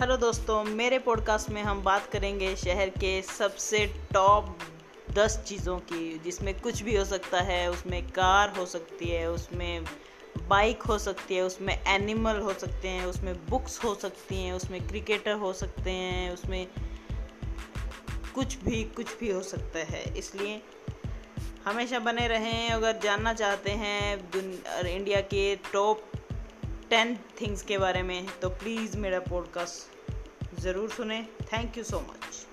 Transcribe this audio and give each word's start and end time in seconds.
Hello 0.00 0.16
दोस्तों, 0.16 0.62
मेरे 0.64 0.98
podcast 0.98 1.50
में 1.50 1.62
हम 1.62 1.82
बात 1.82 2.06
करेंगे 2.12 2.56
शहर 2.56 2.88
के 2.88 3.22
सबसे 3.22 3.78
टॉप 4.12 4.58
दस 5.12 5.38
चीज़ों 5.46 5.78
की, 5.78 6.18
जिसमें 6.18 6.60
कुछ 6.60 6.82
भी 6.82 6.96
हो 6.96 7.04
सकता 7.04 7.40
है। 7.40 7.70
उसमें 7.70 8.02
कार 8.08 8.52
हो 8.58 8.66
सकती 8.66 9.08
है, 9.08 9.30
उसमें 9.30 9.84
बाइक 10.48 10.82
हो 10.82 10.98
सकती 10.98 11.34
है, 11.34 11.42
उसमें 11.42 11.74
एनिमल 11.86 12.40
हो 12.40 12.52
सकते 12.54 12.88
हैं, 12.88 13.06
उसमें 13.06 13.34
बुक्स 13.46 13.84
हो 13.84 13.94
सकती 13.94 14.42
हैं, 14.42 14.52
उसमें 14.52 14.88
क्रिकेटर 14.88 15.32
हो 15.34 15.52
सकते 15.52 15.90
हैं, 15.90 16.32
उसमें 16.32 16.66
कुछ 18.34 18.56
भी 18.56 18.84
कुछ 18.84 19.18
भी 19.18 19.30
हो 19.30 19.42
सकता 19.42 19.78
है। 19.78 20.04
इसलिए 20.18 20.62
हमेशा 21.64 21.98
बने 21.98 22.28
रहें, 22.28 22.68
अगर 22.70 22.98
जानना 22.98 23.34
चाहते 23.34 23.70
हैं 23.70 24.32
इंडिया 24.86 25.20
के 25.20 25.56
टॉप 25.72 26.10
टेन 26.90 27.16
थिंग्स 27.40 27.62
के 27.62 27.78
बारे 27.78 28.02
में 28.02 28.26
तो 28.42 28.48
प्लीज़ 28.48 28.96
मेरा 28.96 29.18
पॉडकास्ट 29.20 30.60
ज़रूर 30.60 30.90
सुने। 30.90 31.20
Thank 31.52 31.78
you 31.78 31.84
so 31.84 32.00
much. 32.00 32.46